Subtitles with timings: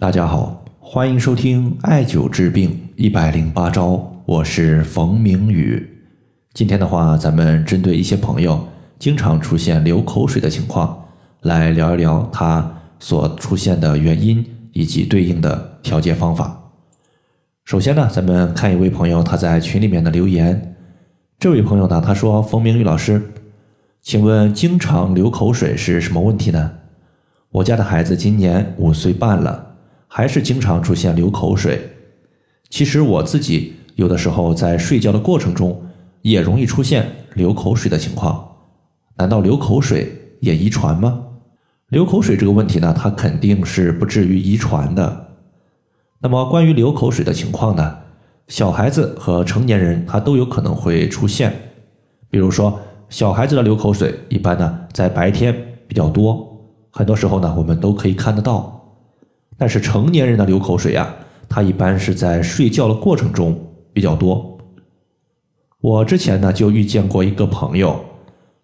[0.00, 5.84] 大家好，欢迎收听艾灸治病一百零八招，我是冯明宇。
[6.54, 8.64] 今天的话，咱们针对一些朋友
[8.96, 11.04] 经常出现流口水的情况，
[11.40, 16.70] 来聊一聊它所出现的原因以及对应的调节方法。
[17.64, 20.76] 首先呢，咱们看一位朋友他在群里面的留言。
[21.40, 23.20] 这位朋友呢，他说：“冯明宇老师，
[24.00, 26.70] 请问经常流口水是什么问题呢？
[27.50, 29.64] 我家的孩子今年五岁半了。”
[30.08, 31.88] 还是经常出现流口水。
[32.70, 35.80] 其实我自己有的时候在睡觉的过程中
[36.22, 38.46] 也容易出现流口水的情况。
[39.16, 41.24] 难道流口水也遗传吗？
[41.88, 45.28] 流口水这个问题呢，它肯定是不至于遗传的。
[46.20, 47.98] 那么关于流口水的情况呢，
[48.48, 51.52] 小孩子和成年人他都有可能会出现。
[52.30, 55.54] 比如说小孩子的流口水，一般呢在白天
[55.86, 56.46] 比较多，
[56.90, 58.77] 很多时候呢我们都可以看得到。
[59.58, 61.14] 但是成年人的流口水啊，
[61.48, 63.58] 它一般是在睡觉的过程中
[63.92, 64.56] 比较多。
[65.80, 67.98] 我之前呢就遇见过一个朋友，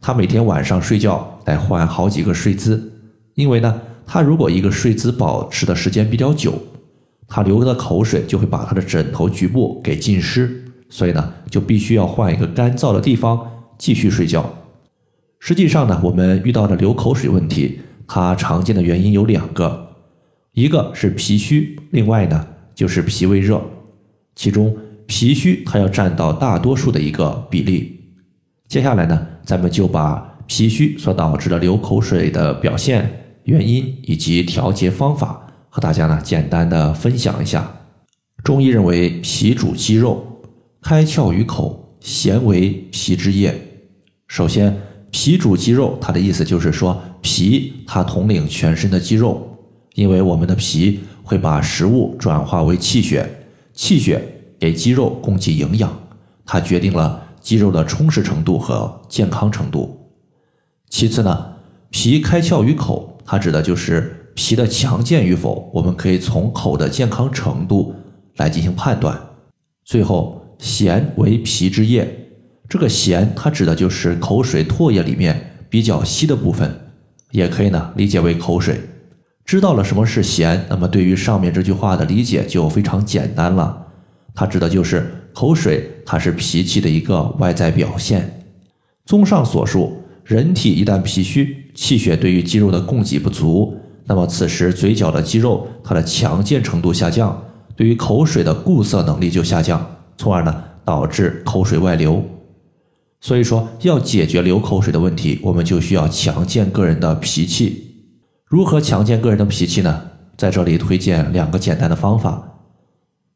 [0.00, 2.92] 他每天晚上睡觉得换好几个睡姿，
[3.34, 6.54] 因为呢，他如果一个睡姿保持的时间比较久，
[7.28, 13.40] 他流的口水就会把他的枕头局部给浸湿，所以呢，就必须要换一个干燥的地方
[13.78, 14.48] 继续睡觉。
[15.38, 19.89] 实际上呢，我们遇到的流口水问题，它常见的原因有两个。
[20.60, 23.58] 一个是脾虚，另外呢就是脾胃热，
[24.36, 27.98] 其中脾虚它要占到大多数的一个比例。
[28.68, 33.10] 接下来呢，咱们就把脾虚所导致的流口水的表现、
[33.44, 37.66] 原因以及调节方法和大家呢简单的分享一下。
[38.44, 40.42] 中医认为脾主肌肉，
[40.82, 43.54] 开窍于口，咸为脾之液。
[44.28, 44.76] 首先，
[45.10, 49.46] 脾主肌肉，它的意思就是说脾它统领全身的肌肉。
[50.00, 53.28] 因为我们的脾会把食物转化为气血，
[53.74, 54.18] 气血
[54.58, 55.94] 给肌肉供给营养，
[56.46, 60.10] 它决定了肌肉的充实程度和健康程度。
[60.88, 61.52] 其次呢，
[61.90, 67.94] 脾开窍于口，它指的就是脾的强健与否，我们可以从口的健康程度
[68.36, 69.20] 来进行判断。
[69.84, 72.08] 最后，咸为脾之液，
[72.66, 76.74] 这个咸它指的就是口水唾液里面比较稀的部分，
[77.32, 78.80] 也可以呢理解为口水。
[79.50, 83.84] 知道了什么是咸，那么对于上面这句话的理解就非常简单了。
[84.32, 88.44] 它指的就是口水，它是脾气的一个外在表现。
[89.04, 97.36] 综上所述，人体一旦脾虚，气血对于肌肉的供给不足，那么此时嘴角的肌肉它的强健程度下降，
[97.74, 99.84] 对于口水的固涩能力就下降，
[100.16, 102.24] 从而呢导致口水外流。
[103.20, 107.89] 所以说，要解决流口水的问题，我们就需要强健个人的脾气。
[108.50, 110.02] 如何强健个人的脾气呢？
[110.36, 112.42] 在这里推荐两个简单的方法。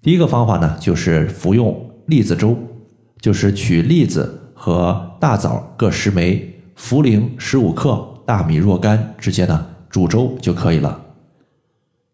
[0.00, 2.56] 第一个方法呢，就是服用栗子粥，
[3.20, 10.98] 就是取栗子和大枣各十枚，茯苓十五克，大米若干，直接呢煮粥就可以了。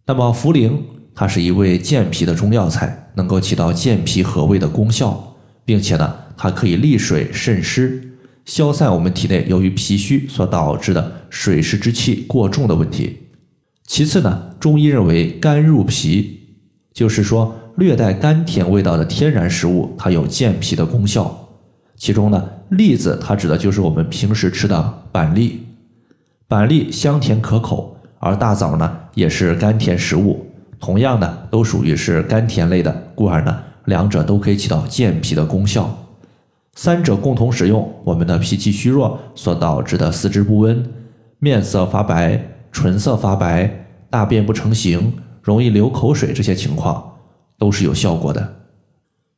[0.05, 0.73] 那么茯苓
[1.15, 8.08] 它是一味健脾的中药材，能够起到健脾和胃的功效，并且呢，它可以利水渗湿。
[8.49, 13.19] 消散我们体内由于脾虚所导致的水湿之气过重的问题。
[13.87, 16.41] 其次呢，中医认为甘入脾，
[16.95, 21.51] 就是说略带甘甜味道的天然食物，它有健脾的功效。
[21.95, 25.67] 其中呢，栗子它指的就是我们平时吃的板栗，
[26.49, 30.47] 板栗香甜可口，而大枣呢也是甘甜食物，
[30.81, 36.08] 同样呢都属于是甘甜类的，故而呢两者都可以起到健脾的功效。
[36.79, 40.81] 三者共同使用，我们的脾气虚弱所导致的四肢不温、
[41.41, 42.41] 面色发白、
[42.71, 45.13] 唇色发白、大便不成形、
[45.43, 47.17] 容易流口水这些情况
[47.59, 48.61] 都是有效果的。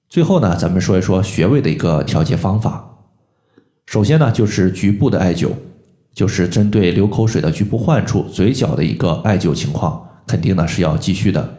[0.06, 2.98] 最后呢，咱们说一说穴位的一个调节方法。
[3.86, 5.48] 首先呢，就是局部的艾灸，
[6.12, 11.56] 就是针对流口水的局部患处，嘴角的一个艾灸情况，肯定呢是要继续的。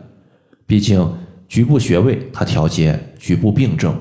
[0.67, 1.11] 毕竟
[1.47, 3.99] 局部穴位它调节局部病症。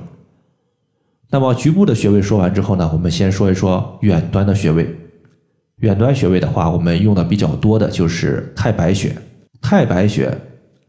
[1.32, 4.92] 那么局部的穴位说完之后呢，我们先说一说远端的穴位。
[5.76, 9.14] 远端穴位的话，我们用的比较多的就是太白穴。
[9.62, 10.36] 太白穴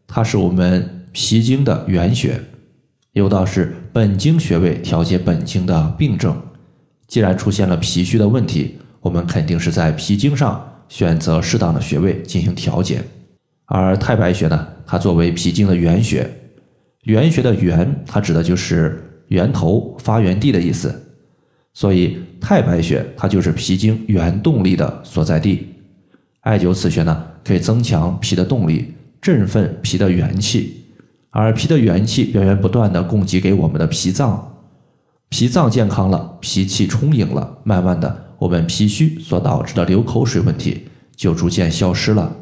[0.07, 2.41] 它是我们脾经的原穴，
[3.13, 6.35] 有道是本经穴位调节本经的病症。
[7.07, 13.03] 既然出现了脾虚的问题，我们肯定是在脾经上选择适当的穴位进行调节。
[13.65, 16.27] 而太白穴呢，它作为脾经的原穴，
[17.03, 19.07] 原穴的原，它指的就是。
[19.31, 20.93] 源头发源地的意思，
[21.73, 25.67] 所以太白穴它就是脾经原动力的所在地。
[26.41, 30.83] 艾灸此穴呢，可以增强脾的动力，振奋脾的元气，
[31.29, 34.53] 而脾的元气源源不断的供给给我们的脾脏，
[35.29, 42.35] 脾脏健康了，脾气充盈了，慢慢的，我们脾虚所导致的流口水问题就逐渐消失了。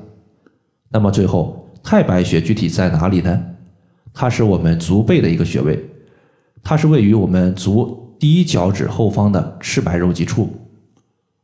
[0.89, 3.39] 那么最后，太白穴具体在哪里呢？
[4.11, 5.79] 它是我们足背的一个穴位，
[6.63, 10.49] 它是位于我们足第一脚趾后方的赤白肉际处。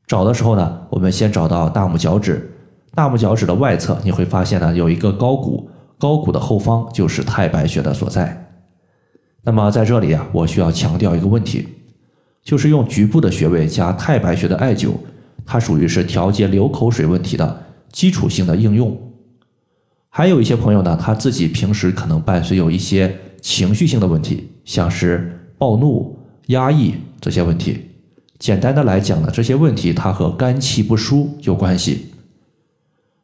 [0.08, 2.52] 找的时候呢，我们先找到大拇脚趾，
[2.94, 8.52] 大拇脚趾的外侧，你会发现呢有一个高骨，高骨的后方就是太白穴的所在。
[9.44, 11.68] 那么在这里啊，我需要强调一个问题，
[12.44, 14.92] 就是用局部的穴位加太白穴的艾灸，
[15.46, 18.96] 它属于是调节流口水问题的基础性的应用。
[20.10, 27.92] 还有一些朋友呢，他自己平时可能伴随有一些情绪性的问题，像是暴怒、压抑这些问题。
[28.38, 32.08] 简单的来讲呢，这些问题它和肝气不舒有关系，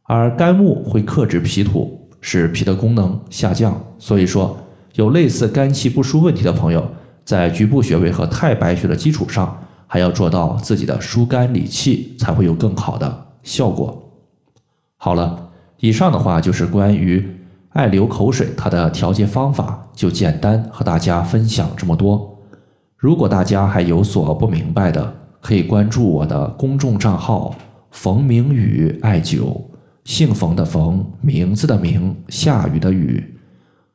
[0.04, 3.78] 而肝木会克制脾土，使脾的功能下降。
[4.00, 4.58] 所以说，
[4.96, 6.90] 有类似肝气不舒问题的朋友，
[7.26, 14.12] 在局部穴位和太白穴的基础上，还要做到自己的疏肝理气，才会有更好的效果。
[14.96, 15.50] 好了，
[15.80, 17.28] 以上的话就是关于
[17.74, 22.38] 爱流口水它的调节方法，就简单和大家分享这么多。
[22.98, 27.56] 如果大家还有所不明白的，可以关注我的公众账号
[27.92, 29.60] “冯明宇艾灸”，
[30.04, 33.38] 姓冯的冯，名字的名，下雨的雨。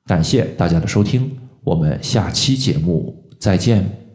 [0.06, 1.31] 感谢大家的收听，
[1.62, 4.06] 我们下期节目再见。